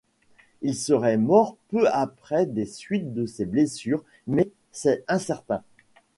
[0.63, 5.61] Il serait mort peu après des suites de ses blessures mais c'est incertain.